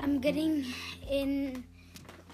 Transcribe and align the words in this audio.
I'm 0.00 0.20
getting 0.20 0.64
in 1.08 1.62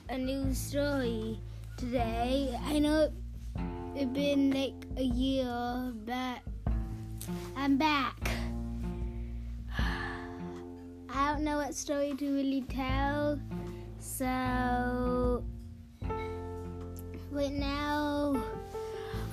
a 0.09 0.17
new 0.17 0.55
story 0.55 1.41
today. 1.77 2.57
I 2.65 2.79
know 2.79 3.11
it's 3.95 4.13
been 4.13 4.53
like 4.53 4.87
a 4.97 5.03
year, 5.03 5.93
but 6.07 6.39
I'm 7.57 7.77
back. 7.77 8.17
I 9.77 11.33
don't 11.33 11.43
know 11.43 11.59
what 11.59 11.75
story 11.75 12.15
to 12.17 12.35
really 12.35 12.63
tell, 12.63 13.41
so 13.99 15.45
right 17.31 17.53
now, 17.53 18.35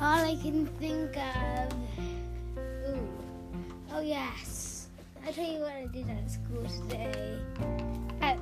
all 0.02 0.26
I 0.26 0.36
can 0.42 0.66
think 0.80 1.16
of. 1.16 1.74
Ooh, 2.58 3.08
oh 3.94 4.02
yes, 4.02 4.81
I'll 5.26 5.34
tell 5.34 5.46
you 5.46 5.60
what 5.60 5.72
I 5.74 5.86
did 5.88 6.10
at 6.10 6.32
school 6.32 6.64
today. 6.64 7.38
I, 8.22 8.38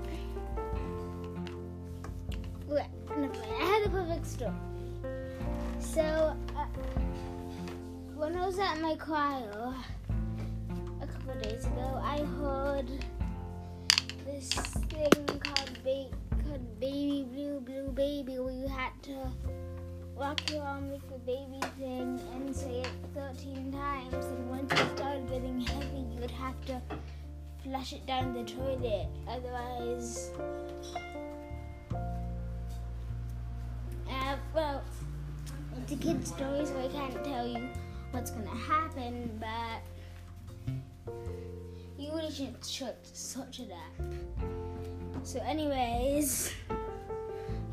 no, 2.70 3.32
I 3.60 3.64
had 3.64 3.86
a 3.86 3.90
perfect 3.90 4.26
story. 4.26 4.52
So, 5.80 6.02
uh, 6.02 6.66
when 8.16 8.36
I 8.36 8.46
was 8.46 8.60
at 8.60 8.80
my 8.80 8.96
choir 8.96 9.74
a 11.02 11.08
couple 11.08 11.34
days 11.42 11.66
ago, 11.66 12.02
I 12.04 12.20
heard 12.40 12.88
this 14.26 14.50
thing 14.50 15.26
called, 15.40 15.72
ba- 15.84 16.16
called 16.48 16.80
Baby 16.80 17.28
Blue 17.32 17.60
Blue 17.60 17.90
Baby 17.90 18.40
where 18.40 18.54
you 18.54 18.68
had 18.68 18.92
to 19.04 19.32
walk 20.16 20.42
your 20.52 20.64
arm 20.64 20.92
with 20.92 21.08
the 21.10 21.18
baby 21.20 21.60
thing 21.78 22.20
and 22.36 22.56
say 22.56 22.82
it 22.82 23.09
flush 27.70 27.94
it 27.94 28.06
down 28.08 28.34
the 28.34 28.44
toilet. 28.44 29.08
Otherwise, 29.28 30.32
uh, 34.10 34.36
well, 34.56 34.82
it's 35.82 35.92
a 35.92 35.96
kid's 35.96 36.30
story, 36.30 36.66
so 36.66 36.80
I 36.80 36.88
can't 36.88 37.24
tell 37.24 37.48
you 37.48 37.70
what's 38.12 38.32
gonna 38.32 38.50
happen, 38.50 39.40
but 39.40 40.74
you 41.98 42.12
really 42.12 42.32
shouldn't 42.32 42.66
shut 42.66 42.98
such 43.04 43.60
it 43.60 43.72
up. 43.72 44.06
So, 45.24 45.40
anyways, 45.42 46.52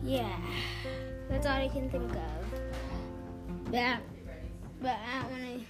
yeah, 0.05 0.37
that's 1.31 1.47
all 1.47 1.57
I 1.57 1.69
can 1.69 1.89
think 1.89 2.11
of. 2.11 2.21
But, 3.71 3.99
but 4.83 4.97
I 4.97 5.23
don't 5.23 5.31
wanna, 5.31 5.61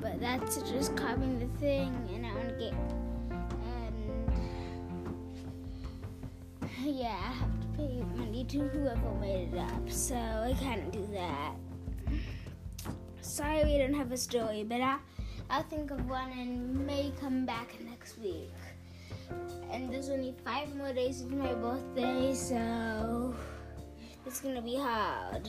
but 0.00 0.20
that's 0.20 0.56
just 0.62 0.96
copying 0.96 1.38
the 1.38 1.46
thing, 1.58 1.94
and 2.14 2.26
I 2.26 2.32
wanna 2.32 2.52
get, 2.58 2.74
and 6.82 6.96
yeah, 6.96 7.08
I 7.08 7.32
have 7.32 7.60
to 7.60 7.66
pay 7.76 8.02
money 8.16 8.44
to 8.44 8.58
whoever 8.58 9.10
made 9.20 9.52
it 9.52 9.58
up, 9.58 9.90
so 9.90 10.14
I 10.14 10.54
can't 10.58 10.90
do 10.90 11.06
that. 11.12 11.54
Sorry 13.20 13.64
we 13.64 13.78
don't 13.78 13.94
have 13.94 14.10
a 14.12 14.16
story, 14.16 14.64
but 14.64 14.80
I, 14.80 14.98
I'll 15.50 15.62
think 15.62 15.90
of 15.90 16.08
one 16.08 16.30
and 16.32 16.86
may 16.86 17.12
come 17.20 17.44
back 17.46 17.78
next 17.84 18.18
week. 18.18 18.50
And 19.70 19.92
there's 19.92 20.10
only 20.10 20.34
five 20.44 20.74
more 20.74 20.92
days 20.92 21.22
to 21.22 21.32
my 21.32 21.54
birthday, 21.54 22.34
so 22.34 23.34
it's 24.26 24.40
gonna 24.40 24.62
be 24.62 24.76
hard. 24.76 25.48